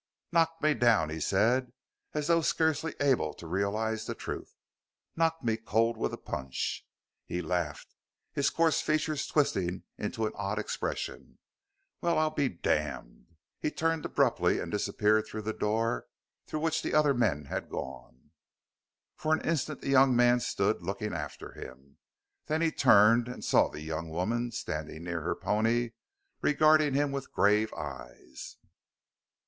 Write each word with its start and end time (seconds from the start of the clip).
"Knocked 0.31 0.63
me 0.63 0.73
down!" 0.73 1.11
he 1.11 1.19
said 1.19 1.73
as 2.15 2.25
though 2.25 2.41
scarcely 2.41 2.95
able 2.99 3.35
to 3.35 3.45
realize 3.45 4.05
the 4.07 4.15
truth; 4.15 4.55
"knocked 5.15 5.43
me 5.43 5.57
cold 5.57 5.95
with 5.95 6.11
a 6.11 6.17
punch!" 6.17 6.87
He 7.27 7.39
laughed, 7.39 7.93
his 8.33 8.49
coarse 8.49 8.81
features 8.81 9.27
twisting 9.27 9.83
into 9.99 10.25
an 10.25 10.33
odd 10.35 10.57
expression. 10.57 11.37
"Well, 12.01 12.17
I'll 12.17 12.31
be 12.31 12.49
damned!" 12.49 13.35
He 13.59 13.69
turned 13.69 14.03
abruptly 14.03 14.57
and 14.59 14.71
disappeared 14.71 15.27
through 15.27 15.43
the 15.43 15.53
door 15.53 16.07
through 16.47 16.61
which 16.61 16.81
the 16.81 16.95
other 16.95 17.13
men 17.13 17.45
had 17.45 17.69
gone. 17.69 18.31
For 19.17 19.35
an 19.35 19.41
instant 19.47 19.81
the 19.81 19.89
young 19.89 20.15
man 20.15 20.39
stood, 20.39 20.81
looking 20.81 21.13
after 21.13 21.51
him. 21.51 21.99
Then 22.47 22.63
he 22.63 22.71
turned 22.71 23.27
and 23.27 23.45
saw 23.45 23.69
the 23.69 23.81
young 23.81 24.09
woman, 24.09 24.51
standing 24.51 25.03
near 25.03 25.21
her 25.21 25.35
pony, 25.35 25.91
regarding 26.41 26.95
him 26.95 27.11
with 27.11 27.31
grave 27.31 27.71
eyes. 27.75 28.57